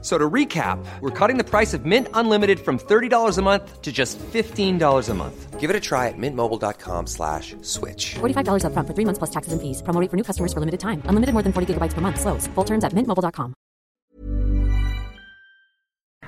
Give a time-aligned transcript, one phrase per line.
[0.00, 3.90] So to recap, we're cutting the price of Mint Unlimited from $30 a month to
[3.90, 5.58] just $15 a month.
[5.58, 8.14] Give it a try at mintmobile.com slash switch.
[8.20, 9.82] $45 upfront for three months plus taxes and fees.
[9.82, 11.02] Promo rate for new customers for limited time.
[11.08, 12.20] Unlimited more than 40 gigabytes per month.
[12.20, 12.46] Slows.
[12.54, 13.54] Full terms at mintmobile.com.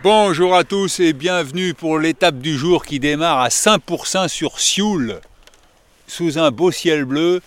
[0.02, 5.20] Bonjour à tous et bienvenue pour l'étape du jour qui démarre à Saint-Pourçain sur Sioule,
[6.06, 7.42] sous un beau ciel bleu,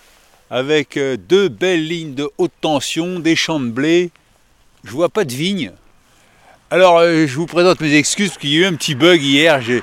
[0.50, 4.12] avec euh, deux belles lignes de haute tension, des champs de blé.
[4.84, 5.72] Je vois pas de vignes.
[6.70, 9.22] Alors euh, je vous présente mes excuses parce qu'il y a eu un petit bug
[9.22, 9.60] hier.
[9.60, 9.80] Je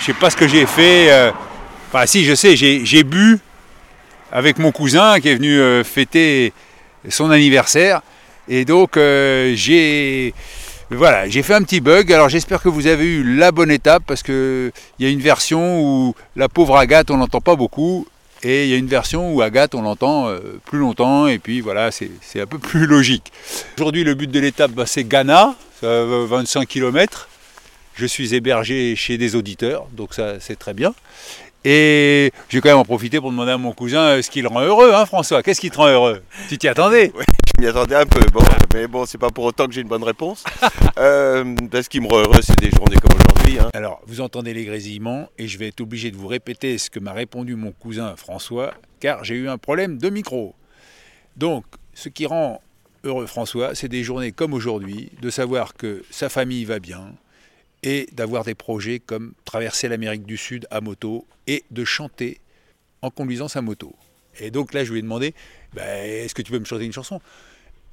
[0.00, 1.10] sais pas ce que j'ai fait.
[1.12, 1.30] euh,
[1.92, 3.38] Enfin si je sais, j'ai bu
[4.32, 6.52] avec mon cousin qui est venu euh, fêter
[7.08, 8.00] son anniversaire.
[8.48, 10.34] Et donc j'ai
[10.90, 12.12] voilà, j'ai fait un petit bug.
[12.12, 15.20] Alors j'espère que vous avez eu la bonne étape parce que il y a une
[15.20, 18.06] version où la pauvre Agathe on l'entend pas beaucoup
[18.44, 21.60] et il y a une version où Agathe on l'entend euh, plus longtemps et puis
[21.60, 23.32] voilà c'est un peu plus logique.
[23.76, 27.28] Aujourd'hui le but de l'étape bah, c'est Ghana, ça va 25 km.
[27.96, 30.94] Je suis hébergé chez des auditeurs donc ça c'est très bien.
[31.66, 34.42] Et je vais quand même en profiter pour demander à mon cousin euh, ce qui
[34.42, 36.22] le rend heureux, hein François Qu'est-ce qui te rend heureux?
[36.50, 37.10] Tu t'y attendais?
[37.56, 38.42] Je m'y attendais un peu, bon,
[38.74, 40.44] mais bon, c'est pas pour autant que j'ai une bonne réponse.
[40.96, 43.33] Euh, parce qu'il me rend heureux, c'est des journées comme aujourd'hui.
[43.58, 43.70] Hein.
[43.74, 46.98] Alors, vous entendez les grésillements et je vais être obligé de vous répéter ce que
[46.98, 50.54] m'a répondu mon cousin François, car j'ai eu un problème de micro.
[51.36, 51.64] Donc,
[51.94, 52.60] ce qui rend
[53.04, 57.14] heureux François, c'est des journées comme aujourd'hui, de savoir que sa famille va bien
[57.82, 62.40] et d'avoir des projets comme traverser l'Amérique du Sud à moto et de chanter
[63.02, 63.94] en conduisant sa moto.
[64.40, 65.34] Et donc là, je lui ai demandé,
[65.74, 67.20] Ben, est-ce que tu peux me chanter une chanson?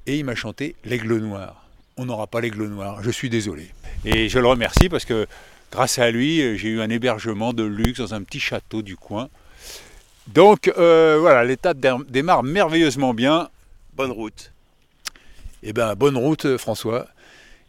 [0.06, 1.61] Et il m'a chanté L'Aigle Noir.
[1.96, 3.68] On n'aura pas l'Aigle Noir, je suis désolé.
[4.04, 5.26] Et je le remercie parce que
[5.70, 9.28] grâce à lui, j'ai eu un hébergement de luxe dans un petit château du coin.
[10.28, 13.50] Donc euh, voilà, l'étape dé- démarre merveilleusement bien.
[13.94, 14.52] Bonne route.
[15.62, 17.08] Et ben bonne route euh, François.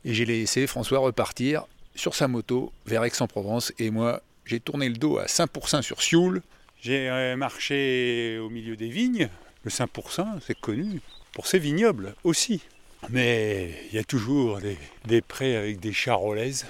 [0.06, 3.74] Et j'ai laissé François repartir sur sa moto vers Aix-en-Provence.
[3.80, 6.42] Et moi, j'ai tourné le dos à Saint-Pourçain sur Sioule.
[6.82, 9.30] J'ai euh, marché au milieu des vignes.
[9.64, 11.02] Le Saint-Pourçain, c'est connu
[11.34, 12.62] pour ses vignobles aussi.
[13.10, 16.66] Mais il y a toujours des, des prés avec des charolaises.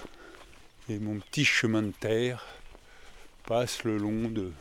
[0.90, 2.46] Et mon petit chemin de terre
[3.46, 4.52] passe le long de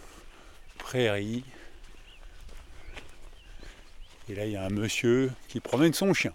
[0.79, 1.45] prairies.
[4.29, 6.33] Et là, il y a un monsieur qui promène son chien.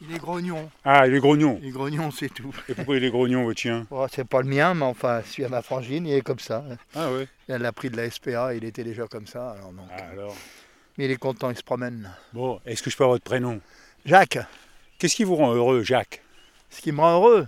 [0.00, 0.70] Il est grognon.
[0.84, 1.58] Ah, il est grognon.
[1.60, 2.54] Il est grognon, c'est tout.
[2.68, 3.86] Et pourquoi il est grognon, votre chien?
[3.90, 6.64] Bon, c'est pas le mien, mais enfin, celui à ma frangine, il est comme ça.
[6.94, 9.52] Ah ouais Elle l'a pris de la SPA, il était déjà comme ça.
[9.52, 9.82] Alors non.
[9.90, 10.36] Ah, alors.
[10.96, 12.12] Mais il est content, il se promène.
[12.32, 13.60] Bon, est-ce que je peux avoir votre prénom?
[14.04, 14.38] Jacques,
[14.98, 16.22] Qu'est-ce qui vous rend heureux, Jacques?
[16.70, 17.46] Ce qui me rend heureux,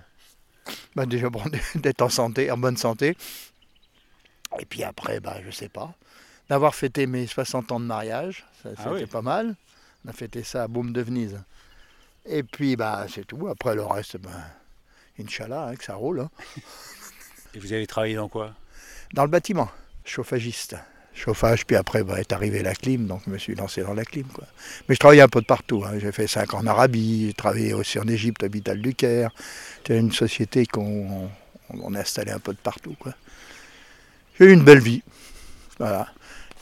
[0.95, 1.43] bah, déjà bon,
[1.75, 3.17] d'être en santé, en bonne santé.
[4.61, 5.95] Et puis après, bah, je sais pas,
[6.49, 9.07] d'avoir fêté mes 60 ans de mariage, ça, Ah c'était oui.
[9.07, 9.57] pas mal.
[10.05, 11.41] On a fêté ça à Boum de Venise.
[12.27, 13.49] Et puis, bah, c'est tout.
[13.49, 14.31] Après, le reste, bah,
[15.21, 16.21] Inch'Allah, hein, que ça roule.
[16.21, 16.31] hein.
[17.55, 18.55] Et vous avez travaillé dans quoi?
[19.13, 19.69] Dans le bâtiment,
[20.05, 20.77] chauffagiste.
[21.21, 24.05] Chauffage, puis après bah, est arrivée la clim, donc je me suis lancé dans la
[24.05, 24.27] clim.
[24.33, 24.45] Quoi.
[24.89, 25.85] Mais je travaillais un peu de partout.
[25.87, 25.93] hein.
[26.01, 29.31] J'ai fait 5 ans en Arabie, j'ai travaillé aussi en Égypte, à Vital du Caire.
[29.79, 31.29] C'était une société qu'on
[31.71, 32.97] on, on a installé un peu de partout.
[32.99, 33.13] quoi.
[34.39, 35.03] J'ai eu une belle vie.
[35.79, 36.09] Voilà.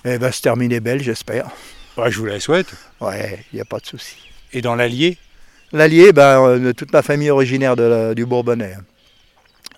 [0.04, 1.50] Elle va se terminer belle, j'espère.
[1.96, 2.68] Bah, Je vous la souhaite.
[3.00, 4.16] Ouais, il n'y a pas de souci.
[4.52, 5.18] Et dans l'Allier?
[5.72, 8.74] L'Allier, ben, euh, toute ma famille est originaire de la- du Bourbonnais.
[8.78, 8.84] hein.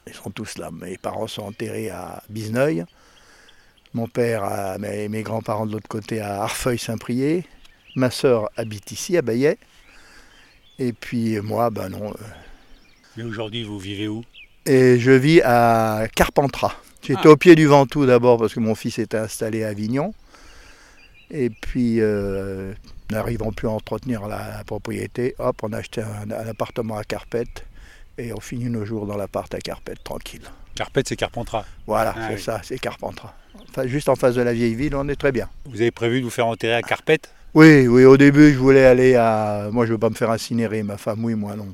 [0.07, 0.71] Ils sont tous là.
[0.73, 2.85] Mes parents sont enterrés à Bizneuil.
[3.95, 7.45] Mon père, a- mes, mes grands-parents de l'autre côté à Arfeuil-Saint-Prié.
[7.97, 9.59] Ma sœur habite ici, à Bayet.
[10.79, 12.11] Et puis moi, ben non.
[12.11, 12.15] euh,
[13.17, 14.23] Mais aujourd'hui, vous vivez où?
[14.67, 16.75] Et je vis à Carpentras.
[17.03, 17.31] J'étais Ah.
[17.31, 20.15] au pied du Ventoux d'abord parce que mon fils était installé à Avignon.
[21.31, 22.73] Et puis, euh,
[23.11, 27.05] n'arrivant plus à entretenir la, la propriété, hop, on a acheté un, un appartement à
[27.05, 27.65] Carpette.
[28.19, 30.43] Et on finit nos jours dans l'appart à Carpette, tranquille.
[30.75, 31.65] Carpette, c'est Carpentras.
[31.87, 32.41] Voilà, Ah c'est oui.
[32.43, 33.35] ça, c'est Carpentras.
[33.69, 35.49] Enfin, juste en face de la vieille ville, on est très bien.
[35.67, 37.31] Vous avez prévu de vous faire enterrer à Carpette?
[37.55, 39.69] Oui, oui, au début, je voulais aller à.
[39.73, 41.69] Moi, je ne veux pas me faire incinérer, ma femme, oui, moi non.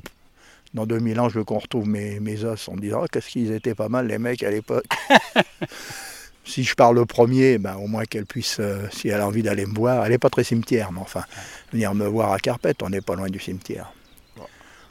[0.73, 3.29] Dans 2000 ans, je veux qu'on retrouve mes, mes os en me disant Oh, qu'est-ce
[3.29, 4.85] qu'ils étaient pas mal, les mecs, à l'époque.
[6.45, 9.43] si je pars le premier, ben, au moins qu'elle puisse, euh, si elle a envie
[9.43, 11.23] d'aller me voir, elle n'est pas très cimetière, mais enfin,
[11.71, 13.91] venir me voir à Carpette, on n'est pas loin du cimetière.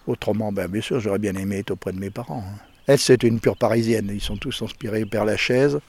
[0.06, 2.44] Autrement, ben, bien sûr, j'aurais bien aimé être auprès de mes parents.
[2.46, 2.58] hein.
[2.86, 5.80] Elle, c'est une pure parisienne, ils sont tous inspirés par la chaise.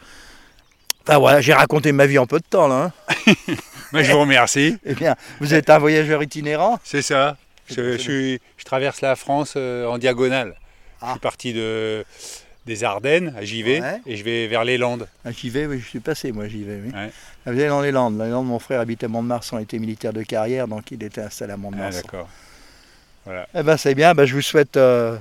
[1.07, 2.91] Enfin voilà, j'ai raconté ma vie en peu de temps là.
[3.07, 3.33] hein.
[3.93, 4.77] Je vous remercie.
[4.85, 7.37] Eh bien, vous êtes un voyageur itinérant C'est ça.
[7.69, 10.53] Je, je suis- je traverse la France euh, en diagonale.
[11.01, 11.11] Je Ah.
[11.11, 12.03] suis parti de,
[12.65, 14.01] des Ardennes à Givet Ouais.
[14.05, 15.07] et je vais vers les Landes.
[15.23, 16.81] Ah, J'y vais, oui, je suis passé, moi, vais.
[16.85, 16.91] Oui.
[16.93, 17.11] Ouais.
[17.45, 18.17] Je vais dans les Landes.
[18.17, 21.01] Dans les Landes, mon frère habitait à Mont-de-Marsan, il était militaire de carrière, donc il
[21.01, 22.01] était installé à Ah, Mont-de-Marsan.
[22.03, 22.27] d'accord.
[23.55, 25.17] eh ben, c'est bien, ben, je vous souhaite euh,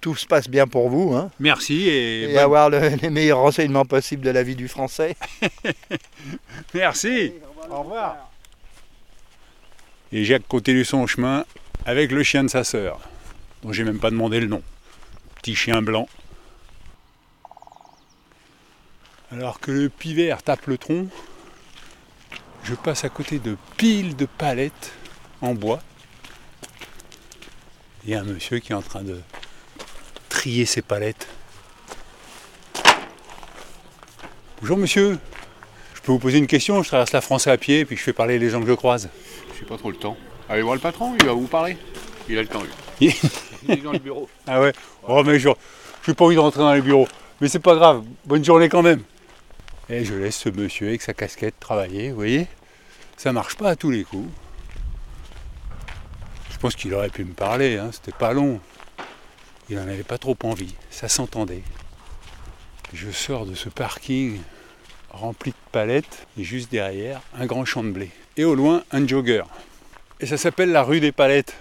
[0.00, 3.38] tout se passe bien pour vous, hein, Merci et, et, bonne- avoir le- les meilleurs
[3.38, 5.16] renseignements possibles de la vie du Français.
[6.74, 7.32] merci.
[7.70, 8.30] Au revoir.
[10.12, 11.44] Et Jacques continue son chemin
[11.86, 13.00] avec le chien de sa sœur,
[13.62, 14.62] dont j'ai même pas demandé le nom.
[15.36, 16.08] Petit chien blanc.
[19.32, 21.06] Alors que le pivert tape le tronc,
[22.64, 24.92] je passe à côté de piles de palettes
[25.40, 25.80] en bois.
[28.04, 29.20] Il y a un monsieur qui est en train de
[30.40, 31.28] trier ses palettes.
[34.62, 35.18] Bonjour monsieur,
[35.92, 38.14] je peux vous poser une question Je traverse la France à pied puis je fais
[38.14, 39.10] parler les gens que je croise.
[39.58, 40.16] J'ai pas trop le temps.
[40.48, 41.76] Allez voir le patron, il va vous parler.
[42.26, 43.14] Il a le temps, lui.
[43.68, 44.30] Il est dans le bureau.
[44.46, 44.72] Ah ouais?
[45.06, 47.08] Oh mais je n'ai pas envie de rentrer dans les bureaux.
[47.42, 49.02] Mais c'est pas grave, bonne journée quand même.
[49.90, 52.46] Et je laisse ce monsieur avec sa casquette travailler, vous voyez?
[53.18, 54.30] Ça marche pas à tous les coups.
[56.50, 58.58] Je pense qu'il aurait pu me parler, hein, c'était pas long.
[59.70, 61.62] Il n'en avait pas trop envie, ça s'entendait.
[62.92, 64.40] Je sors de ce parking
[65.10, 68.10] rempli de palettes et juste derrière, un grand champ de blé.
[68.36, 69.44] Et au loin, un jogger.
[70.18, 71.54] Et ça s'appelle la rue des palettes.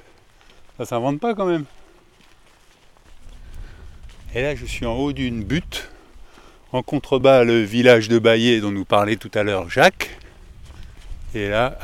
[0.77, 1.65] Ça s'invente pas quand même.
[4.33, 5.89] Et là, je suis en haut d'une butte.
[6.71, 10.17] En contrebas, le village de Baillé dont nous parlait tout à l'heure Jacques.
[11.33, 11.77] Et là,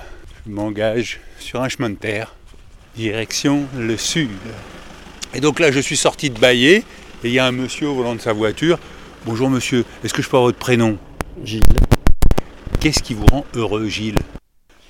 [0.45, 2.36] je m'engage sur un chemin de terre,
[2.95, 4.30] direction le sud.
[5.36, 6.84] Et donc là, je suis sorti de Baillé et
[7.26, 8.80] il y a un monsieur au volant de sa voiture.
[9.26, 10.98] Bonjour monsieur, est-ce que je peux avoir votre prénom
[11.44, 11.62] Gilles.
[12.80, 14.20] Qu'est-ce qui vous rend heureux, Gilles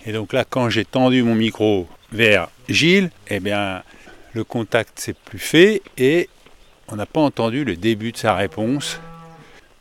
[0.05, 3.81] Et donc là, quand j'ai tendu mon micro vers Gilles, eh bien,
[4.33, 6.29] le contact s'est plus fait et
[6.89, 8.99] on n'a pas entendu le début de sa réponse.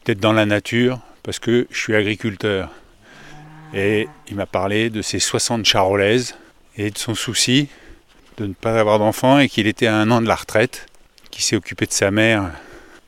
[0.03, 2.71] Peut-être dans la nature, parce que je suis agriculteur.
[3.75, 6.37] Et il m'a parlé de ses 60 charolaises
[6.79, 7.69] et de son souci
[8.37, 10.87] de ne pas avoir d'enfant et qu'il était à un an de la retraite,
[11.31, 12.51] qu'il s'est occupé de sa mère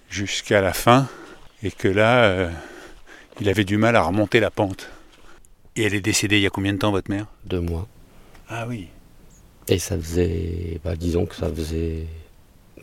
[0.09, 1.09] jusqu'à la fin
[1.63, 2.51] et que là, euh,
[3.41, 4.89] il avait du mal à remonter la pente.
[5.75, 7.27] Et elle est décédée il y a combien de temps, votre mère?
[7.45, 7.87] Deux mois.
[8.49, 8.89] Ah oui.
[9.69, 12.07] Et ça faisait, bah, disons que ça faisait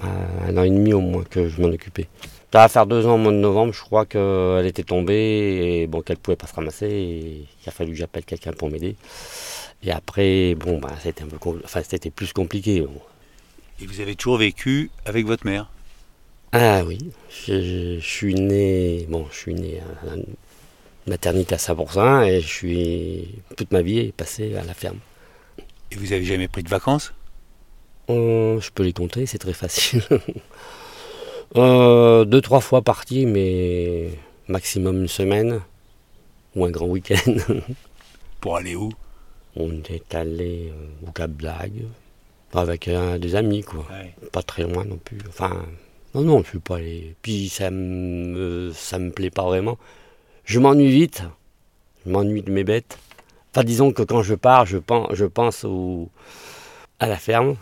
[0.02, 2.08] un an et demi au moins que je m'en occupais.
[2.52, 5.88] Ça va faire deux ans au mois de novembre, je crois qu'elle était tombée et
[5.88, 6.86] bon, qu'elle pouvait pas se ramasser.
[6.88, 8.96] Et il a fallu que j'appelle quelqu'un pour m'aider.
[9.84, 12.82] Et après, bon, bah, c'était un peu, compl- enfin, c'était plus compliqué.
[12.82, 13.02] bon.
[13.82, 15.70] Et vous avez toujours vécu avec votre mère?
[16.52, 17.00] Ah oui,
[17.30, 20.22] je, je- je suis né, bon, je suis né à la
[21.08, 25.00] maternité à Saint-Pourçain et je suis toute ma vie est passée à la ferme.
[25.92, 27.14] Et vous avez jamais pris de vacances?
[28.10, 30.04] Euh, je peux les compter, c'est très facile.
[31.56, 34.10] Euh, deux, trois fois parti, mais
[34.48, 35.62] maximum une semaine
[36.56, 37.36] ou un grand week-end.
[38.42, 38.92] Pour aller où?
[39.56, 41.84] On est allé euh, au Cap Blague
[42.56, 42.90] avec
[43.20, 43.86] des amis, quoi.
[44.32, 45.20] Pas très loin non plus.
[45.30, 45.64] Enfin,
[46.16, 47.14] non, non, je suis pas allé.
[47.22, 49.78] Puis ça me, ça me plaît pas vraiment.
[50.46, 51.22] Je m'ennuie vite.
[52.04, 52.98] Je m'ennuie de mes bêtes.
[53.52, 56.10] Enfin, disons que quand je pars, je pense, je pense au,
[57.00, 57.58] à la ferme.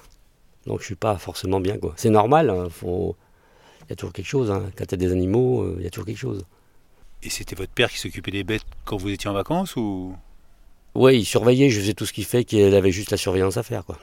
[0.65, 1.93] Donc je suis pas forcément bien, quoi.
[1.97, 3.15] C'est normal, hein, faut...
[3.83, 4.51] il y a toujours quelque chose.
[4.51, 4.69] Hein.
[4.77, 6.45] Quand tu as des animaux, euh, il y a toujours quelque chose.
[7.23, 10.15] Et c'était votre père qui s'occupait des bêtes quand vous étiez en vacances ou?
[10.93, 13.63] Oui, il surveillait, je faisais tout ce qu'il fait, qu'il avait juste la surveillance à
[13.63, 13.97] faire, quoi.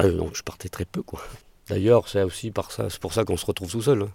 [0.00, 1.22] Euh, donc je partais très peu, quoi.
[1.68, 4.10] D'ailleurs, c'est aussi par ça, c'est pour ça qu'on se retrouve tout seul, hein,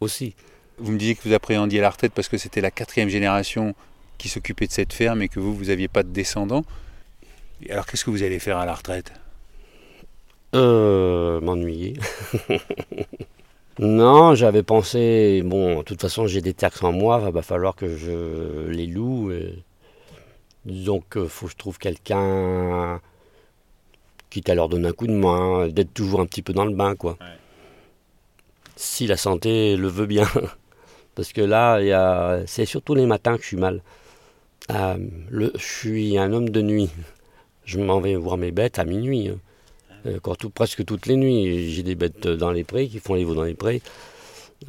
[0.00, 0.34] aussi.
[0.78, 3.74] Vous me disiez que vous appréhendiez la retraite parce que c'était la quatrième génération
[4.16, 6.64] qui s'occupait de cette ferme et que vous, vous n'aviez pas de descendants.
[7.68, 9.12] Alors qu'est-ce que vous allez faire à la retraite?
[10.54, 11.94] Euh, m'ennuyer.
[13.78, 17.76] non, j'avais pensé, bon, de toute façon, j'ai des taxes en moi, il va falloir
[17.76, 19.30] que je les loue.
[19.32, 19.62] et
[20.64, 23.00] disons qu'il faut que je trouve quelqu'un,
[24.30, 26.74] quitte à leur donner un coup de main, d'être toujours un petit peu dans le
[26.74, 27.16] bain, quoi.
[28.76, 30.26] Si la santé le veut bien.
[31.14, 33.82] Parce que là, il y a- c'est surtout les matins que je suis mal.
[35.30, 36.90] Le, je suis un homme de nuit.
[37.64, 39.30] Je m'en vais voir mes bêtes à minuit.
[40.08, 41.70] Euh, Encore tout, presque toutes les nuits.
[41.72, 43.80] J'ai des bêtes dans les prés qui font les veaux dans les prés.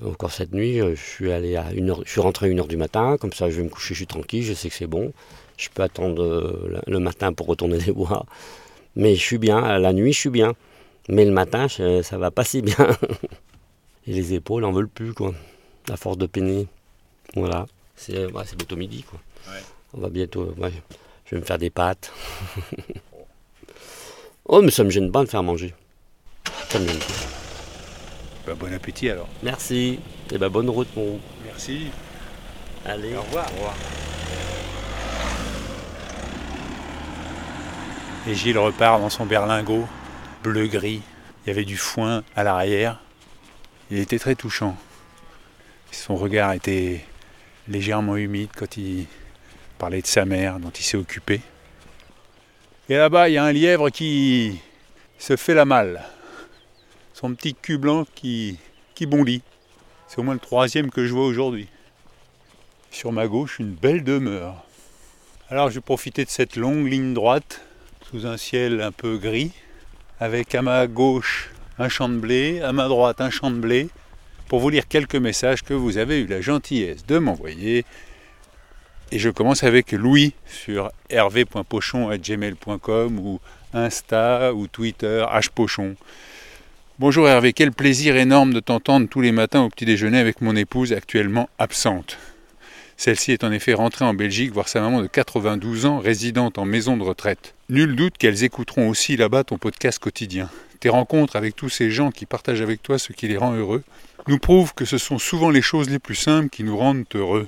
[0.06, 2.68] Encore cette nuit, euh, je suis allé à une heure, je suis rentré à 1h
[2.68, 4.86] du matin, comme ça je vais me coucher, je suis tranquille, je sais que c'est
[4.88, 5.14] bon.
[5.58, 8.26] Je peux attendre euh, le matin pour retourner les voir.
[8.96, 10.54] Mais je suis bien, la nuit je suis bien.
[11.10, 12.76] Mais le matin, je- ça va pas si bien.
[14.08, 15.34] Et les épaules en veulent plus, quoi.
[15.92, 16.68] À force de peiner.
[17.36, 17.66] Voilà.
[17.96, 19.20] C'est bientôt midi, quoi.
[19.96, 20.54] On va bientôt.
[20.58, 20.72] ouais,
[21.26, 22.12] je vais me faire des pâtes.
[24.52, 25.76] Oh, mais ça me gêne pas de faire manger.
[26.70, 28.48] Ça me gêne pas.
[28.48, 29.30] Bah, bon appétit alors.
[29.44, 30.00] Merci.
[30.32, 31.20] Et bah, bonne route, mon.
[31.46, 31.92] Merci.
[32.84, 33.16] Allez.
[33.16, 33.46] Au revoir.
[33.46, 33.76] Au revoir.
[38.28, 39.88] Et Gilles repart dans son berlingot,
[40.42, 41.04] bleu-gris.
[41.46, 43.00] Il y avait du foin à l'arrière.
[43.92, 44.76] Il était très touchant.
[45.92, 47.06] Son regard était
[47.68, 49.06] légèrement humide quand il
[49.78, 51.42] parlait de sa mère dont il s'est occupé.
[52.92, 54.60] Et là-bas, il y a un lièvre qui
[55.20, 56.02] se fait la malle.
[57.14, 58.58] Son petit cul blanc qui,
[58.96, 59.44] qui bondit.
[60.08, 61.68] C'est au moins le troisième que je vois aujourd'hui.
[62.90, 64.66] Sur ma gauche, une belle demeure.
[65.52, 67.62] Alors je vais profiter de cette longue ligne droite
[68.10, 69.52] sous un ciel un peu gris,
[70.20, 73.90] avec à ma gauche un champ de blé, à ma droite un champ de blé,
[74.48, 77.86] pour vous lire quelques messages que vous avez eu la gentillesse de m'envoyer.
[79.12, 83.40] Et je commence avec Louis sur hervé.pochon.gmail.com ou
[83.74, 85.96] Insta ou Twitter, hpochon.
[87.00, 90.56] Bonjour Hervé, quel plaisir énorme de t'entendre tous les matins au petit déjeuner avec mon
[90.56, 92.20] épouse actuellement absente.
[92.98, 96.66] Celle-ci est en effet rentrée en Belgique voir sa maman de 92 ans résidente en
[96.66, 97.56] maison de retraite.
[97.70, 100.52] Nul doute qu'elles écouteront aussi là-bas ton podcast quotidien.
[100.82, 103.82] Tes rencontres avec tous ces gens qui partagent avec toi ce qui les rend heureux
[104.28, 107.48] nous prouvent que ce sont souvent les choses les plus simples qui nous rendent heureux.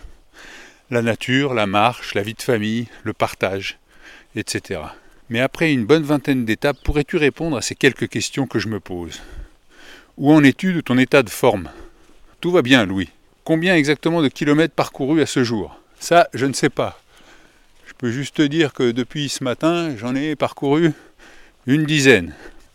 [0.91, 3.79] La nature, la marche, la vie de famille, le partage,
[4.35, 4.81] etc.
[5.29, 8.81] Mais après une bonne vingtaine d'étapes, pourrais-tu répondre à ces quelques questions que je me
[8.81, 9.21] pose?
[10.17, 11.69] Où en es-tu de ton état de forme?
[12.41, 13.07] Tout va bien, Louis.
[13.45, 15.79] Combien exactement de kilomètres parcourus à ce jour?
[15.97, 17.01] Ça, je ne sais pas.
[17.87, 20.91] Je peux juste te dire que depuis ce matin, j'en ai parcouru
[21.67, 22.33] une dizaine.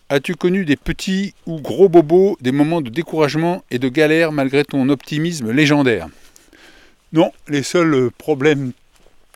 [0.09, 4.65] As-tu connu des petits ou gros bobos, des moments de découragement et de galère malgré
[4.65, 6.09] ton optimisme légendaire?
[7.13, 8.73] Non, les seuls problèmes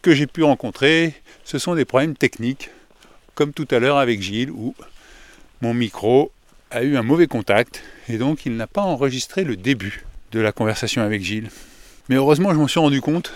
[0.02, 2.70] que j'ai pu rencontrer, ce sont des problèmes techniques,
[3.34, 4.74] comme tout à l'heure avec Gilles, où
[5.60, 6.32] mon micro
[6.70, 10.52] a eu un mauvais contact et donc il n'a pas enregistré le début de la
[10.52, 11.50] conversation avec Gilles.
[12.08, 13.32] Mais heureusement, je m'en suis rendu compte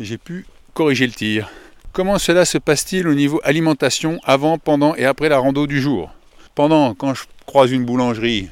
[0.00, 1.50] et j'ai pu corriger le tir.
[1.92, 6.12] Comment cela se passe-t-il au niveau alimentation avant, pendant et après la rando du jour?
[6.54, 8.48] Pendant, quand je croise une boulangerie,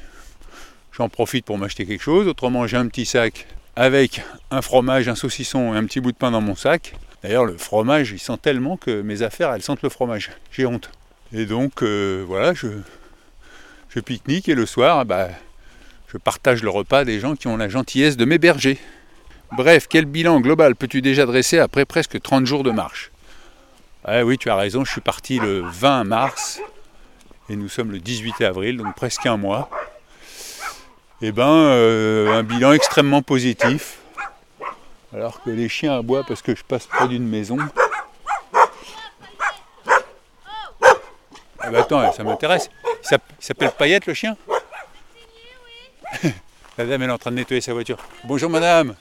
[0.91, 2.27] j'en profite pour m'acheter quelque chose.
[2.27, 6.17] Autrement, j'ai un petit sac avec un fromage, un saucisson et un petit bout de
[6.17, 6.95] pain dans mon sac.
[7.23, 10.31] D'ailleurs, le fromage, il sent tellement que mes affaires, elles sentent le fromage.
[10.51, 10.89] J'ai honte.
[11.33, 12.67] Et donc, euh, voilà, je,
[13.89, 15.29] je pique-nique et le soir, bah,
[16.11, 18.77] je partage le repas des gens qui ont la gentillesse de m'héberger.
[19.53, 23.11] Bref, quel bilan global peux-tu déjà dresser après presque 30 jours de marche?
[24.03, 26.59] Ah Oui, tu as raison, je suis parti le 20 mars
[27.49, 29.69] et nous sommes le 18 avril, donc presque un mois.
[31.23, 33.99] Eh ben, euh, un bilan extrêmement positif.
[35.13, 37.57] Alors que les chiens aboient parce que je passe près d'une maison.
[41.59, 42.71] Ah bah attends, ça m'intéresse.
[43.11, 44.35] Il s'appelle Payette le chien?
[46.77, 47.97] La dame elle est en train de nettoyer sa voiture.
[48.23, 48.95] Bonjour madame,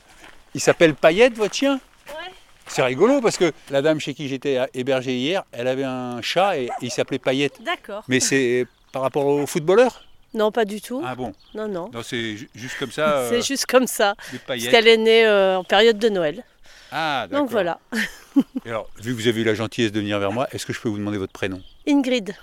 [0.54, 1.80] il s'appelle Payette votre chien?
[2.08, 2.32] Ouais.
[2.66, 6.58] C'est rigolo parce que la dame chez qui j'étais hébergé hier, elle avait un chat
[6.58, 7.62] et il s'appelait Payette.
[7.62, 8.04] D'accord.
[8.08, 10.04] Mais c'est par rapport au footballeur?
[10.34, 11.02] Non, pas du tout.
[11.04, 11.90] Ah bon Non, non.
[11.92, 13.08] Non, c'est ju- juste comme ça.
[13.18, 14.14] euh, C'est juste comme ça.
[14.46, 16.44] Parce qu'elle est née euh, en période de Noël.
[16.92, 17.44] Ah, d'accord.
[17.44, 17.78] Donc voilà.
[18.64, 20.72] Et alors, vu que vous avez eu la gentillesse de venir vers moi, est-ce que
[20.72, 21.60] je peux vous demander votre prénom?
[21.86, 22.34] Ingrid.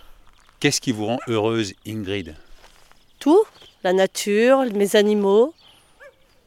[0.60, 2.36] Qu'est-ce qui vous rend heureuse, Ingrid?
[3.20, 3.44] Tout.
[3.84, 5.54] La nature, mes animaux.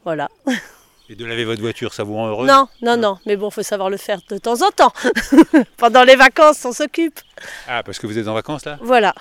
[0.03, 0.29] Voilà.
[1.09, 2.47] Et de laver votre voiture, ça vous rend heureuse?
[2.47, 3.17] Non, non, non.
[3.25, 4.93] Mais bon, faut savoir le faire de temps en temps.
[5.77, 7.19] Pendant les vacances, on s'occupe.
[7.67, 8.77] Ah, parce que vous êtes en vacances là?
[8.81, 9.13] Voilà.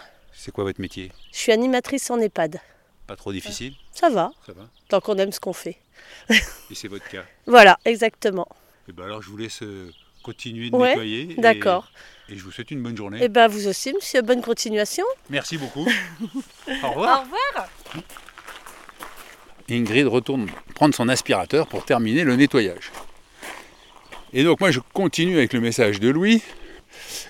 [0.42, 1.12] C'est quoi votre métier?
[1.32, 2.60] Je suis animatrice en EHPAD.
[3.06, 3.74] Pas trop difficile?
[3.92, 5.76] Ça va, Ça va tant qu'on aime ce qu'on fait.
[6.30, 7.24] Et c'est votre cas?
[7.46, 8.48] Voilà, exactement.
[8.88, 9.92] Et ben alors, je vous laisse euh,
[10.22, 11.32] continuer de Ouais, nettoyer.
[11.32, 11.92] et- d'accord.
[12.30, 13.22] Et, je vous souhaite une bonne journée.
[13.22, 14.22] Et ben vous aussi, monsieur.
[14.22, 15.04] Bonne continuation.
[15.28, 15.86] Merci beaucoup.
[16.82, 17.20] Au revoir.
[17.24, 17.68] revoir.
[19.68, 22.90] Ingrid retourne prendre son aspirateur pour terminer le nettoyage.
[24.32, 26.42] Et donc moi je continue avec le message de Louis.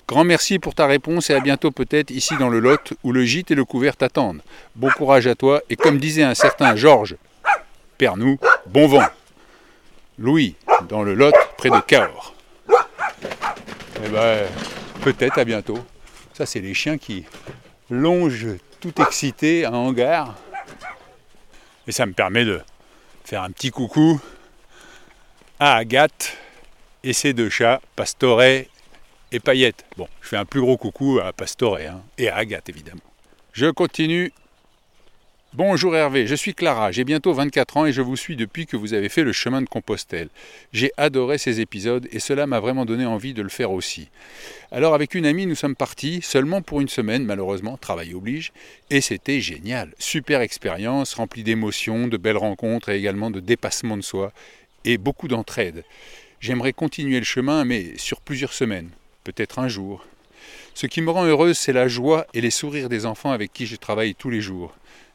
[0.07, 3.23] Grand merci pour ta réponse et à bientôt peut-être ici dans le Lot où le
[3.25, 4.41] gîte et le couvert t'attendent.
[4.75, 7.15] Bon courage à toi et comme disait un certain Georges
[7.97, 9.07] Pernou, bon vent.
[10.17, 10.55] Louis,
[10.89, 12.33] dans le Lot, près de Cahors.
[14.03, 14.47] Eh ben,
[15.01, 15.79] peut-être à bientôt.
[16.33, 17.25] Ça c'est les chiens qui
[17.89, 20.35] longent tout excités un hangar.
[21.87, 22.61] Et ça me permet de
[23.23, 24.19] faire un petit coucou
[25.59, 26.35] à Agathe
[27.03, 28.41] et ses deux chats, Pastore
[29.31, 29.85] et Paillette.
[29.97, 33.01] Bon, je fais un plus gros coucou à Pastore hein, et à Agathe évidemment.
[33.53, 34.31] Je continue
[35.53, 38.77] Bonjour Hervé, je suis Clara, j'ai bientôt 24 ans et je vous suis depuis que
[38.77, 40.29] vous avez fait le chemin de Compostelle.
[40.71, 44.07] J'ai adoré ces épisodes et cela m'a vraiment donné envie de le faire aussi.
[44.71, 48.53] Alors avec une amie, nous sommes partis, seulement pour une semaine malheureusement, travail oblige,
[48.89, 49.91] et c'était génial.
[49.99, 54.31] Super expérience, remplie d'émotions, de belles rencontres et également de dépassement de soi
[54.85, 55.83] et beaucoup d'entraide.
[56.39, 58.89] J'aimerais continuer le chemin mais sur plusieurs semaines,
[59.23, 60.05] peut-être un jour.
[60.73, 63.65] Ce qui me rend heureuse, c'est la joie et les sourires des enfants avec qui
[63.65, 64.73] je travaille tous les jours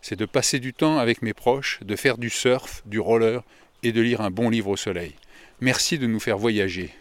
[0.08, 3.42] c'est de passer du temps avec mes proches, de faire du surf, du roller
[3.82, 5.16] et de lire un bon livre au soleil.
[5.60, 6.94] Merci de nous faire voyager,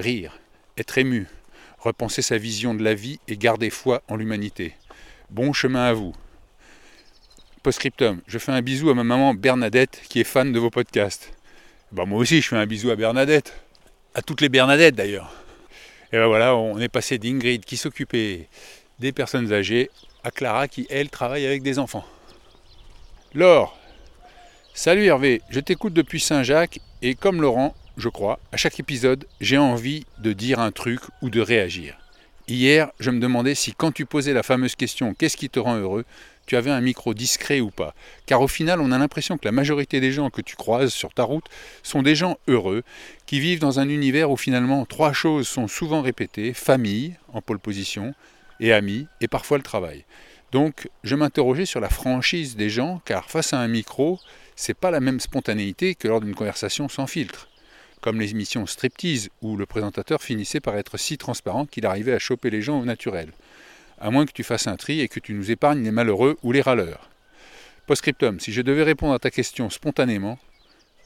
[0.00, 0.40] rire,
[0.76, 1.28] être ému,
[1.78, 4.74] repenser sa vision de la vie et garder foi en l'humanité.
[5.30, 6.16] Bon chemin à vous.
[7.62, 11.32] Postscriptum, je fais un bisou à ma maman Bernadette qui est fan de vos podcasts.
[11.92, 13.54] Ben moi aussi je fais un bisou à Bernadette.
[14.16, 15.41] À toutes les Bernadettes d'ailleurs.
[16.14, 18.46] Et ben voilà, on est passé d'Ingrid qui s'occupait
[18.98, 19.90] des personnes âgées
[20.24, 22.04] à Clara qui, elle, travaille avec des enfants.
[23.32, 23.78] Laure,
[24.74, 29.56] salut Hervé, je t'écoute depuis Saint-Jacques et comme Laurent, je crois, à chaque épisode, j'ai
[29.56, 31.96] envie de dire un truc ou de réagir.
[32.46, 35.76] Hier, je me demandais si quand tu posais la fameuse question Qu'est-ce qui te rend
[35.76, 36.04] heureux
[36.46, 37.94] tu avais un micro discret ou pas.
[38.26, 41.14] Car au final, on a l'impression que la majorité des gens que tu croises sur
[41.14, 41.46] ta route
[41.82, 42.82] sont des gens heureux,
[43.26, 47.58] qui vivent dans un univers où finalement trois choses sont souvent répétées, famille, en pole
[47.58, 48.14] position,
[48.60, 50.04] et amis, et parfois le travail.
[50.52, 54.20] Donc je m'interrogeais sur la franchise des gens, car face à un micro,
[54.54, 57.48] c'est pas la même spontanéité que lors d'une conversation sans filtre.
[58.02, 62.18] Comme les émissions striptease, où le présentateur finissait par être si transparent qu'il arrivait à
[62.18, 63.30] choper les gens au naturel.
[64.04, 66.50] À moins que tu fasses un tri et que tu nous épargnes les malheureux ou
[66.50, 67.08] les râleurs.
[67.86, 70.40] Postscriptum, si je devais répondre à ta question spontanément,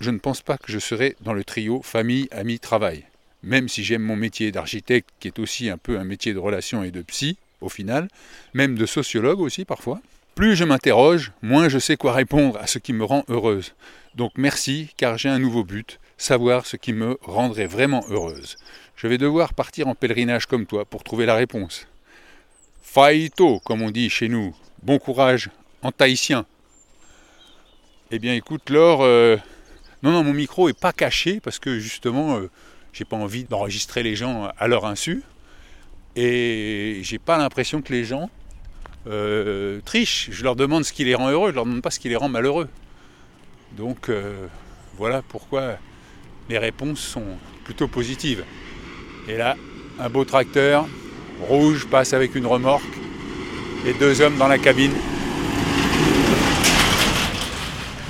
[0.01, 3.05] je ne pense pas que je serais dans le trio famille, amis, travail.
[3.43, 6.85] Même si j'aime mon métier d'architecte, qui est aussi un peu un métier de relation
[6.85, 8.09] et de psy, au final,
[8.55, 10.01] même de sociologue aussi parfois.
[10.35, 13.75] Plus je m'interroge, moins je sais quoi répondre à ce qui me rend heureuse.
[14.15, 18.57] Donc merci, car j'ai un nouveau but, savoir ce qui me rendrait vraiment heureuse.
[18.97, 21.87] Je vais devoir partir en pèlerinage comme toi pour trouver la réponse.
[22.97, 24.55] Faito, comme on dit chez nous.
[24.83, 25.51] Bon courage,
[25.83, 26.47] en tahitien.
[28.11, 29.37] Eh bien écoute, Laure, euh,
[30.03, 32.49] non, non, mon micro est pas caché parce que justement, euh,
[32.95, 35.23] j'ai pas envie d'enregistrer les gens à leur insu.
[36.15, 38.31] Et j'ai pas l'impression que les gens
[39.07, 40.31] euh, trichent.
[40.33, 42.17] Je leur demande ce qui les rend heureux, je leur demande pas ce qui les
[42.17, 42.71] rend malheureux.
[43.73, 44.11] Donc
[44.97, 45.77] voilà pourquoi
[46.49, 47.27] les réponses sont
[47.63, 48.43] plutôt positives.
[49.29, 49.55] Et là,
[49.99, 50.89] un beau tracteur
[51.41, 52.85] rouge passe avec une remorque
[53.87, 54.93] et deux hommes dans la cabine.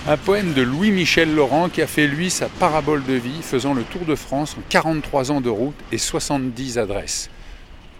[0.08, 3.82] Un poème de Louis-Michel Laurent qui a fait lui sa parabole de vie faisant le
[3.82, 7.30] tour de France en 43 ans de route et 70 adresses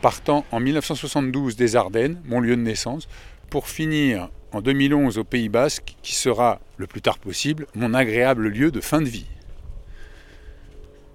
[0.07, 3.09] partant en 1972 des Ardennes, mon lieu de naissance,
[3.51, 8.49] pour finir en 2011 au Pays Basque, qui sera, le plus tard possible, mon agréable
[8.49, 9.27] lieu de fin de vie.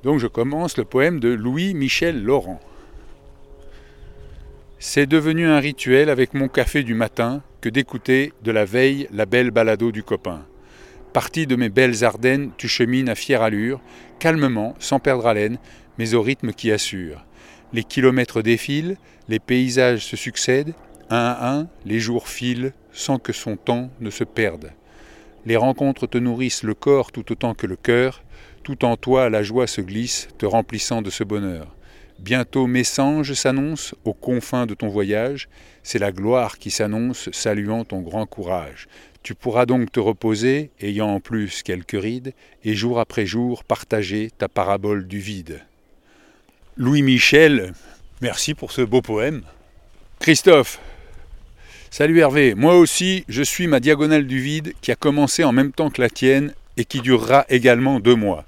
[0.03, 2.59] Donc je commence le poème de Louis-Michel Laurent.
[4.83, 9.27] C'est devenu un rituel avec mon café du matin que d'écouter de la veille la
[9.27, 10.43] belle balado du copain.
[11.13, 13.79] Parti de mes belles Ardennes, tu chemines à fière allure,
[14.17, 15.59] calmement, sans perdre haleine,
[15.99, 17.23] mais au rythme qui assure.
[17.73, 18.97] Les kilomètres défilent,
[19.29, 20.73] les paysages se succèdent,
[21.11, 24.71] un à un, les jours filent sans que son temps ne se perde.
[25.45, 28.23] Les rencontres te nourrissent le corps tout autant que le cœur,
[28.63, 31.75] tout en toi la joie se glisse, te remplissant de ce bonheur.
[32.21, 35.49] Bientôt Messanges s'annonce aux confins de ton voyage,
[35.81, 38.87] c'est la gloire qui s'annonce, saluant ton grand courage.
[39.23, 44.29] Tu pourras donc te reposer, ayant en plus quelques rides, et jour après jour partager
[44.37, 45.61] ta parabole du vide.
[46.77, 47.73] Louis Michel,
[48.21, 49.41] merci pour ce beau poème.
[50.19, 50.79] Christophe,
[51.89, 55.71] salut Hervé, moi aussi je suis ma diagonale du vide qui a commencé en même
[55.71, 58.45] temps que la tienne et qui durera également deux mois.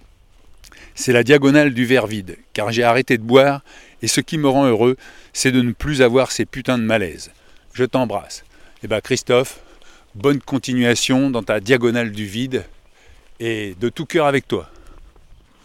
[0.95, 3.61] C'est la diagonale du verre vide, car j'ai arrêté de boire
[4.01, 4.95] et ce qui me rend heureux,
[5.33, 7.31] c'est de ne plus avoir ces putains de malaises.
[7.73, 8.43] Je t'embrasse.
[8.83, 9.61] Eh bien Christophe,
[10.13, 12.65] bonne continuation dans ta diagonale du vide
[13.39, 14.69] et de tout cœur avec toi.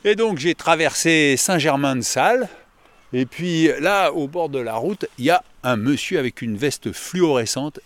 [0.05, 2.49] Et donc j'ai traversé Saint-Germain-de-Salle.
[3.13, 6.57] Et puis là, au bord de la route, il y a un monsieur avec une
[6.57, 7.81] veste fluorescente.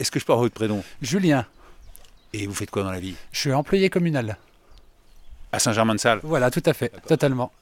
[0.00, 0.82] Est-ce que je avoir votre prénom?
[1.02, 1.46] Julien.
[2.32, 3.14] Et vous faites quoi dans la vie?
[3.32, 4.38] Je suis employé communal.
[5.52, 7.52] À Saint-Germain-de-Salle Voilà, tout à fait, totalement.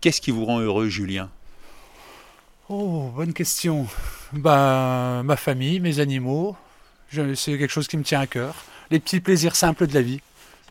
[0.00, 1.30] Qu'est-ce qui vous rend heureux, Julien?
[2.68, 3.86] Oh, bonne question.
[4.32, 6.56] Ben, ma famille, mes animaux,
[7.10, 8.54] c'est quelque chose qui me tient à cœur.
[8.90, 10.20] Les petits plaisirs simples de la vie.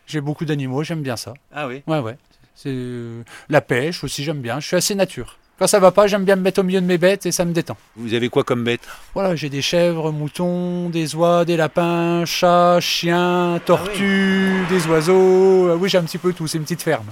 [0.06, 1.34] J'ai beaucoup d'animaux, j'aime bien ça.
[1.52, 1.82] Ah oui?
[1.86, 2.16] Ouais, ouais.
[2.54, 4.60] C'est euh, la pêche aussi, j'aime bien.
[4.60, 5.38] Je suis assez nature.
[5.58, 7.44] Quand ça va pas, j'aime bien me mettre au milieu de mes bêtes et ça
[7.44, 7.76] me détend.
[7.96, 8.80] Vous avez quoi comme bête?
[9.14, 15.68] Voilà, j'ai des chèvres, moutons, des oies, des lapins, chats, chiens, tortues, des oiseaux.
[15.68, 17.06] Euh, Oui, j'ai un petit peu tout, c'est une petite ferme.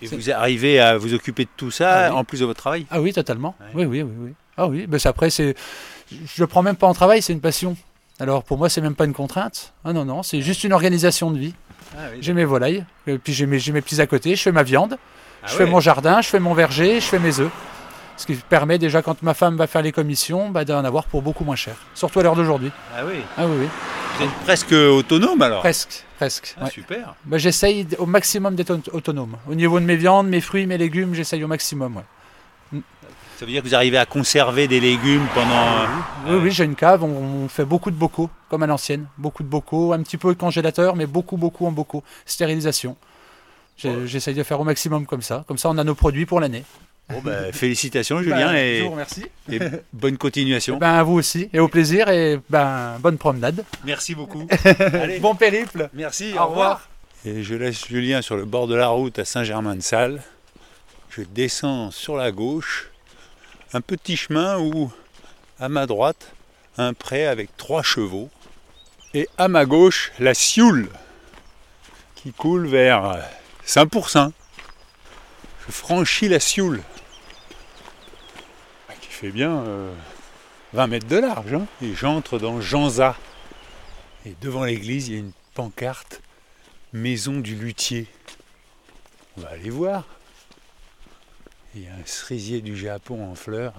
[0.00, 2.16] Et vous arrivez à vous occuper de tout ça Ah oui.
[2.18, 2.86] en plus de votre travail?
[2.90, 3.54] Ah oui, totalement.
[3.74, 4.30] Oui, oui, oui, oui.
[4.56, 5.54] Ah oui, c'est- après, c'est,
[6.10, 7.76] je le prends même pas en travail, c'est une passion.
[8.18, 9.74] Alors pour moi, c'est même pas une contrainte.
[9.84, 11.54] Ah non, non, c'est juste une organisation de vie.
[12.20, 14.62] J'ai mes volailles, et puis j'ai mes, j'ai mes petits à côté, je fais ma
[14.62, 14.96] viande,
[15.46, 17.50] Ah je fais mon jardin, je fais mon verger, je fais mes œufs.
[18.16, 21.20] Ce qui permet déjà, quand ma femme va faire les commissions, bah, d'en avoir pour
[21.22, 21.74] beaucoup moins cher.
[21.94, 22.72] Surtout à l'heure d'aujourd'hui.
[22.96, 23.20] Ah oui.
[23.36, 23.68] Ah oui, oui.
[24.18, 26.54] Vous êtes presque autonome alors Presque, presque.
[26.58, 26.70] Ah, ouais.
[26.70, 27.14] Super.
[27.26, 29.36] Bah, j'essaye au maximum d'être auto- autonome.
[29.48, 31.96] Au niveau de mes viandes, mes fruits, mes légumes, j'essaye au maximum.
[31.98, 32.80] ouais.
[33.38, 35.84] Ça veut dire que vous arrivez à conserver des légumes pendant.
[36.26, 39.04] Oui, oui, j'ai une cave, on, on fait beaucoup de bocaux, comme à l'ancienne.
[39.18, 42.02] Beaucoup de bocaux, un petit peu de congélateur, mais beaucoup, beaucoup en bocaux.
[42.24, 42.96] Stérilisation.
[43.76, 45.44] J'essaye de faire au maximum comme ça.
[45.46, 46.64] Comme ça, on a nos produits pour l'année.
[47.08, 49.60] Bon, bah, félicitations Julien Bah, et,
[49.92, 50.78] bonne continuation.
[50.78, 53.64] Ben, à vous aussi, et au plaisir, et ben, bonne promenade.
[53.84, 54.46] Merci beaucoup.
[55.20, 55.88] bon périple.
[55.92, 56.88] Merci, Au revoir.
[57.24, 60.22] Et je laisse Julien sur le bord de la route à Saint-Germain-de-Salle.
[61.10, 62.90] Je descends sur la gauche,
[63.72, 64.92] un petit chemin où,
[65.58, 66.32] à ma droite,
[66.78, 68.28] un pré avec trois chevaux.
[69.14, 70.88] Et à ma gauche, la Sioule,
[72.16, 73.18] qui coule vers
[73.66, 74.32] Saint-Pourçain.
[75.66, 76.82] Je franchis la Sioule,
[78.88, 79.92] Ah, qui fait bien euh,
[80.72, 81.52] 20 mètres de large.
[81.54, 81.66] hein.
[81.82, 83.16] et j'entre dans Janza.
[84.24, 86.22] Et devant l'église, il y a une pancarte
[86.92, 88.06] Maison du luthier.
[89.36, 90.04] On va aller voir.
[91.74, 93.74] Il y a un cerisier du Japon en fleurs.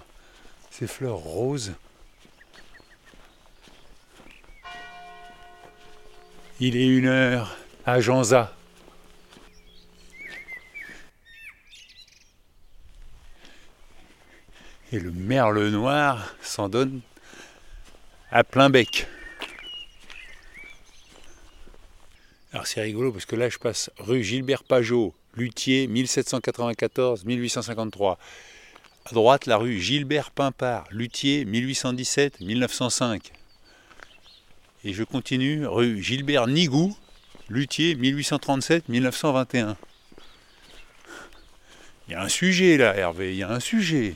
[0.70, 1.74] Ces fleurs roses.
[6.60, 8.54] Il est une heure à Janza.
[14.92, 17.02] Et le merle noir s'en donne
[18.32, 19.08] à plein bec.
[22.54, 28.16] Alors c'est rigolo parce que là je passe rue Gilbert Pajot, luthier 1794-1853.
[29.06, 33.34] À droite la rue Gilbert Pimpard, luthier 1817-1905.
[34.86, 36.96] Et je continue rue Gilbert Nigou,
[37.50, 39.76] luthier 1837-1921.
[42.08, 44.16] Il y a un sujet là Hervé, il y a un sujet.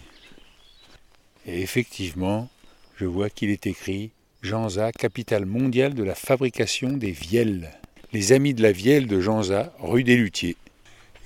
[1.46, 2.50] Et effectivement,
[2.98, 7.72] je vois qu'il est écrit Janza, capitale mondiale de la fabrication des vielles.
[8.14, 10.58] Les amis de la vielle de Janza, rue des Luthiers.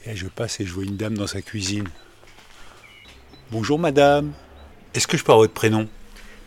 [0.06, 1.88] Et là, je passe et je vois une dame dans sa cuisine.
[3.52, 4.34] Bonjour madame.
[4.94, 5.88] Est-ce que je peux avoir votre prénom?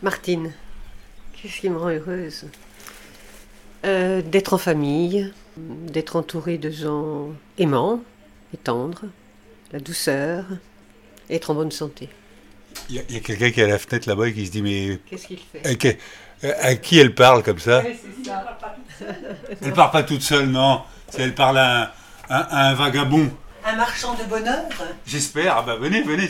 [0.01, 0.53] Martine,
[1.33, 2.45] qu'est-ce qui me rend heureuse
[3.85, 8.01] Euh, D'être en famille, d'être entourée de gens aimants
[8.53, 9.05] et tendres,
[9.71, 10.45] la douceur,
[11.29, 12.09] être en bonne santé.
[12.89, 14.99] Il y a, quelqu'un qui est à la fenêtre là-bas et qui se dit mais
[15.09, 15.65] Qu'est-ce qu'il fait?
[15.67, 15.97] À, qui-
[16.61, 17.83] à qui elle parle comme ça?
[19.61, 20.81] Elle parle pas toute seule, non.
[21.09, 21.89] C'est- Elle parle à un,
[22.29, 23.29] à- à un vagabond.
[23.65, 24.63] Un marchand de bonheur?
[25.05, 25.57] J'espère.
[25.57, 26.27] Ah bah venez, venez.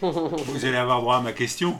[0.00, 1.78] Vous allez avoir droit à ma question.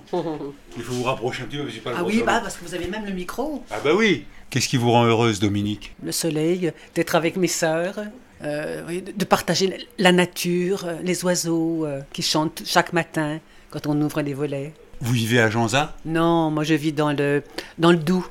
[0.76, 2.40] Il faut vous rapprocher un petit peu parce que j'ai pas le Ah oui, bah,
[2.42, 3.64] parce que vous avez même le micro.
[3.70, 4.26] Ah bah oui.
[4.50, 5.94] Qu'est-ce qui vous rend heureuse, Dominique?
[6.02, 8.00] Le soleil, d'être avec mes sœurs,
[8.42, 13.38] euh, de partager la nature, euh, les oiseaux euh, qui chantent chaque matin
[13.70, 14.72] quand on ouvre les volets.
[15.00, 15.96] Vous vivez à Janza?
[16.04, 17.42] Non, moi je vis dans le,
[17.78, 18.24] dans le Doubs,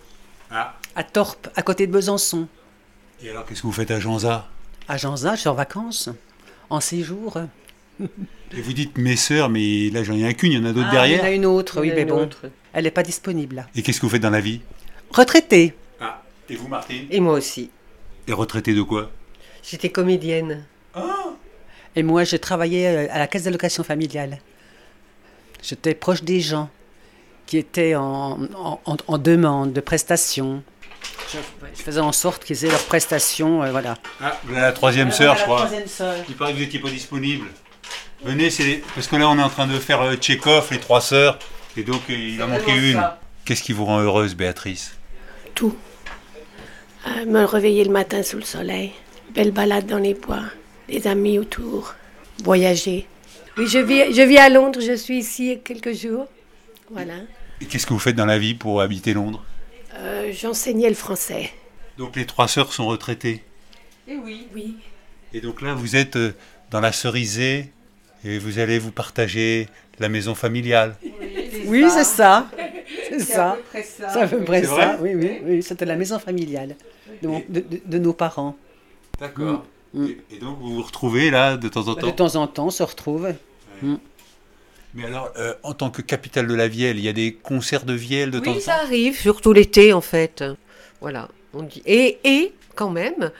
[0.51, 0.75] Ah.
[0.95, 2.47] à Torpe, à côté de Besançon.
[3.23, 4.47] Et alors, qu'est-ce que vous faites à Janza?
[4.87, 6.09] À Janza, je suis en vacances,
[6.69, 7.37] en séjour.
[8.51, 10.73] Et vous dites mes sœurs, mais là j'en ai un qu'une, il y en a
[10.73, 11.21] d'autres Ah, Il y derrière.
[11.23, 12.45] en a une autre, oui, mais bon, autre.
[12.73, 13.67] elle n'est pas disponible là.
[13.75, 14.61] Et qu'est-ce que vous faites dans la vie?
[15.11, 15.75] Retraitée.
[16.01, 16.23] Ah.
[16.49, 17.05] Et vous, Martine?
[17.11, 17.69] Et moi aussi.
[18.27, 19.11] Et retraité de quoi?
[19.63, 20.65] J'étais comédienne.
[21.95, 24.37] Et moi, je travaillais euh, à la caisse d'allocation familiale.
[25.61, 26.69] J'étais proche des gens
[27.45, 30.63] qui étaient en, en- en- en demande de prestations.
[31.31, 31.37] Je,
[31.75, 33.95] je faisais en sorte qu'ils aient leurs prestations, euh, voilà.
[34.21, 35.57] Ah, vous avez la troisième sœur, je La crois.
[35.65, 36.15] troisième sœur.
[36.27, 37.47] Il paraît que vous n'étiez pas disponible.
[38.23, 40.79] Venez, c'est les- parce que là on est en train de faire euh, Tchekhov, les
[40.79, 41.39] trois sœurs,
[41.77, 43.09] et donc euh, il en manquait vraiment une.
[43.45, 44.93] Qu'est-ce qui vous rend heureuse, Béatrice?
[45.55, 45.75] Tout.
[47.07, 48.91] Euh, me réveiller le matin sous le soleil,
[49.33, 50.41] belle balade dans les bois,
[50.89, 51.95] des amis autour,
[52.43, 53.07] voyager.
[53.59, 56.27] Oui, je vis, je vis à Londres, je suis ici quelques jours.
[56.89, 57.15] Voilà.
[57.61, 59.43] Et qu'est-ce que vous faites dans la vie pour habiter Londres
[59.95, 61.51] Euh, J'enseignais le français.
[61.97, 63.43] Donc les trois sœurs sont retraitées.
[64.07, 64.47] Et oui.
[64.55, 64.77] Oui.
[65.33, 66.31] Et donc là vous êtes euh,
[66.71, 67.71] dans la cerisée
[68.23, 69.67] et vous allez vous partager
[69.99, 70.95] la maison familiale.
[71.65, 72.47] Oui, c'est ça.
[73.09, 73.51] C'est ça.
[73.51, 74.09] à peu près ça.
[74.09, 74.97] C'est à peu près ça.
[75.01, 75.63] Oui, oui, oui.
[75.63, 76.75] C'était la maison familiale
[77.21, 78.55] de, mon- de- de- de nos parents.
[79.19, 79.65] D'accord.
[79.93, 80.05] Mm.
[80.05, 82.67] Et, et donc vous vous retrouvez là de temps en De temps temps en temps,
[82.67, 83.33] on se retrouve.
[83.81, 83.95] Mm.
[84.95, 87.85] Mais alors, euh, en tant que capitale de la Vielle, il y a des concerts
[87.85, 90.43] de Vielle de temps en Oui, temps ça arrive, surtout l'été en fait.
[91.01, 91.29] Voilà.
[91.53, 91.81] On dit.
[91.85, 93.31] Et, et quand même,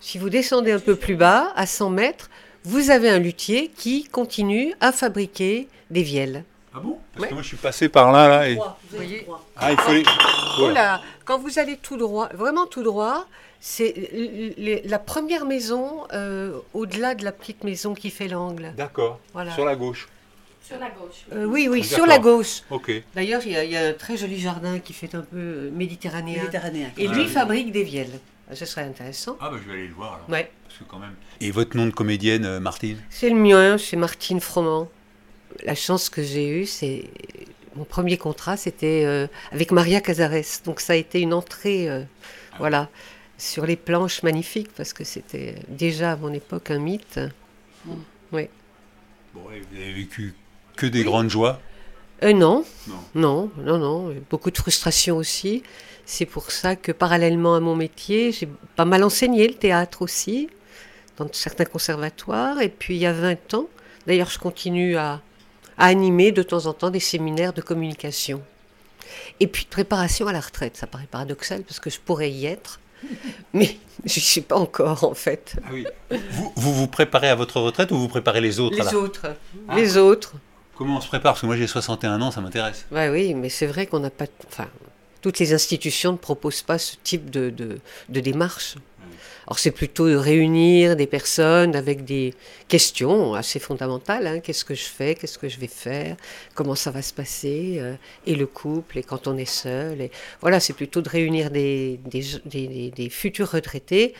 [0.00, 2.30] si vous descendez un peu plus bas, à 100 mètres,
[2.64, 6.44] vous avez un luthier qui continue à fabriquer des vielles.
[6.76, 8.28] Ah bon Parce que moi, je suis passé par là.
[8.28, 8.54] là et...
[8.56, 8.62] Vous
[8.92, 10.02] voyez Ah, il faut les...
[10.06, 10.74] Oh Voilà.
[10.74, 13.26] là, quand vous allez tout droit, vraiment tout droit,
[13.60, 13.94] c'est
[14.84, 18.72] la première maison euh, au-delà de la petite maison qui fait l'angle.
[18.76, 19.18] D'accord.
[19.32, 19.52] Voilà.
[19.54, 20.08] Sur la gauche.
[20.62, 21.24] Sur la gauche.
[21.32, 21.96] Euh, oui, oui, D'accord.
[21.96, 22.62] sur la gauche.
[22.70, 22.90] Ok.
[23.14, 25.36] D'ailleurs, il y, a- il y a un très joli jardin qui fait un peu
[25.36, 26.40] euh, méditerranéen.
[26.40, 26.90] Méditerranéen.
[26.98, 27.28] Et Ah lui oui.
[27.28, 28.18] fabrique des vielles.
[28.50, 29.36] Ah, Ce serait intéressant.
[29.40, 30.28] Ah, bah, je vais aller le voir alors.
[30.28, 30.50] Ouais.
[30.66, 31.14] Parce que quand même.
[31.40, 32.98] Et votre nom de comédienne, euh, Martine?
[33.10, 34.88] C'est le mien, c'est Martine Froment.
[35.64, 37.04] La chance que j'ai eue, c'est.
[37.74, 40.62] Mon premier contrat, c'était euh, avec Maria Cazares.
[40.64, 42.02] Donc ça a été une entrée, euh,
[42.58, 42.88] voilà,
[43.36, 47.20] sur les planches magnifiques, parce que c'était déjà à mon époque un mythe.
[48.32, 48.48] Oui.
[49.34, 50.34] Bon, et vous avez vécu
[50.74, 51.60] que des grandes joies?
[52.22, 52.64] Euh, non.
[52.88, 52.96] Non.
[53.14, 55.62] non, non, non, beaucoup de frustration aussi.
[56.06, 60.48] C'est pour ça que parallèlement à mon métier, j'ai pas mal enseigné le théâtre aussi,
[61.16, 62.60] dans certains conservatoires.
[62.62, 63.66] Et puis il y a 20 ans,
[64.06, 65.20] d'ailleurs je continue à,
[65.78, 68.42] à animer de temps en temps des séminaires de communication.
[69.40, 72.46] Et puis de préparation à la retraite, ça paraît paradoxal parce que je pourrais y
[72.46, 72.80] être,
[73.54, 75.56] mais je ne suis pas encore en fait.
[75.64, 75.86] Ah oui.
[76.30, 79.26] Vous, vous vous préparez à votre retraite ou vous préparez les autres Les là autres,
[79.68, 79.76] Ah.
[79.76, 80.34] les autres.
[80.74, 81.32] Comment on se prépare?
[81.32, 82.84] Parce que moi j'ai 61 ans, ça m'intéresse.
[82.92, 84.26] Ouais, oui, mais c'est vrai qu'on n'a pas.
[84.48, 84.66] Enfin,
[85.22, 87.78] toutes les institutions ne proposent pas ce type de, de,
[88.10, 88.76] de démarche.
[89.46, 92.34] Alors, c'est plutôt de réunir des personnes avec des
[92.66, 94.26] questions assez fondamentales.
[94.26, 94.40] hein.
[94.40, 95.14] Qu'est-ce que je fais?
[95.14, 96.16] Qu'est-ce que je vais faire?
[96.54, 97.76] Comment ça va se passer?
[97.78, 97.94] Euh,
[98.26, 100.00] Et le couple Et quand on est seul?
[100.00, 104.14] Et Voilà, c'est plutôt de réunir des, des, des- des- des futurs retraités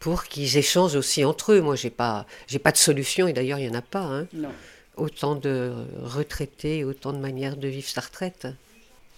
[0.00, 1.60] pour qu'ils échangent aussi entre eux.
[1.62, 4.00] Moi, j'ai pas, j'ai pas de solution, et d'ailleurs, il n'y en a pas.
[4.04, 4.26] hein.
[4.34, 4.50] Non.
[4.98, 8.48] Autant de retraités, autant de manières de vivre sa retraite.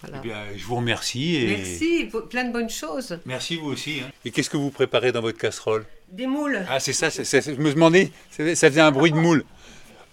[0.01, 0.17] Voilà.
[0.23, 1.35] Eh bien, je vous remercie.
[1.35, 1.47] Et...
[1.57, 3.19] Merci, plein de bonnes choses.
[3.25, 4.01] Merci vous aussi.
[4.03, 4.11] hein.
[4.25, 5.85] Et qu'est-ce que vous préparez dans votre casserole?
[6.09, 6.65] Des moules.
[6.69, 9.43] Ah, c'est ça, je me demandais, ça faisait un bruit de moule.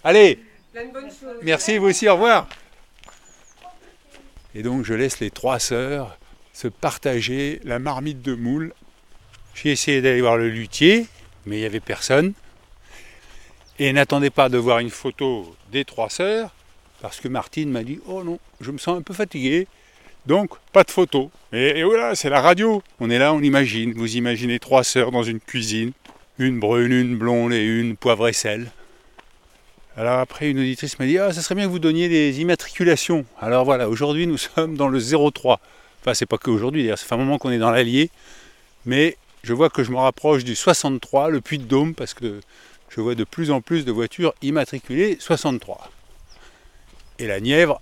[0.04, 0.38] Allez,
[0.72, 1.38] Plein de bonnes choses.
[1.42, 2.46] merci vous aussi, au revoir.
[4.54, 6.16] Et donc, je laisse les trois sœurs
[6.52, 8.72] se partager la marmite de moule.
[9.54, 11.06] J'ai essayé d'aller voir le luthier,
[11.46, 12.32] mais il n'y avait personne.
[13.78, 16.54] Et n'attendez pas de voir une photo des trois sœurs,
[17.00, 19.66] parce que Martine m'a dit Oh non, je me sens un peu fatigué,
[20.26, 21.30] donc pas de photo.
[21.52, 22.82] Et, voilà, c'est la radio.
[23.00, 23.94] On est là, on imagine.
[23.94, 25.92] Vous imaginez trois sœurs dans une cuisine,
[26.38, 28.70] une brune, une blonde et une poivre et sel.
[29.96, 33.24] Alors après, une auditrice m'a dit Ah, ça serait bien que vous donniez des immatriculations.
[33.40, 35.60] Alors voilà, aujourd'hui, nous sommes dans le 03.
[36.00, 38.10] Enfin, c'est pas que aujourd'hui, d'ailleurs, ça fait un moment qu'on est dans l'Allier.
[38.84, 42.40] Mais je vois que je me rapproche du 63, le Puy de Dôme, parce que
[42.90, 45.90] je vois de plus en plus de voitures immatriculées 63.
[47.18, 47.80] Et la Nièvre,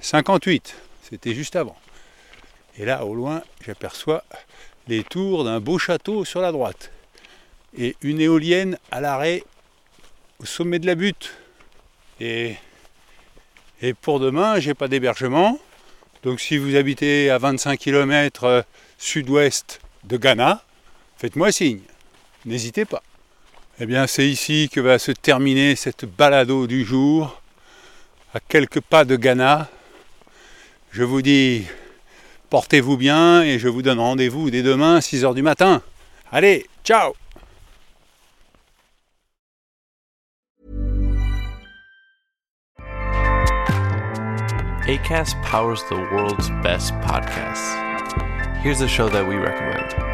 [0.00, 0.76] 58.
[1.08, 1.76] C'était juste avant.
[2.78, 4.24] Et là, au loin, j'aperçois
[4.88, 6.90] les tours d'un beau château sur la droite.
[7.76, 9.44] Et une éolienne à l'arrêt
[10.38, 11.34] au sommet de la butte.
[12.20, 12.56] Et,
[14.00, 15.58] pour demain, j'ai pas d'hébergement.
[16.22, 18.64] Donc si vous habitez à 25 km
[18.96, 20.64] sud-ouest de Ghana,
[21.18, 21.80] faites-moi signe.
[22.46, 23.02] N'hésitez pas.
[23.78, 27.42] Eh bien, c'est ici que va se terminer cette balado du jour,
[28.32, 29.68] à quelques pas de Ghana.
[30.94, 31.66] Je vous dis,
[32.50, 35.82] portez-vous bien et je vous donne rendez-vous dès demain, 6h du matin.
[36.30, 37.14] Allez, ciao
[45.42, 47.74] powers the world's best podcasts.
[48.62, 50.13] Here's a show that we recommend.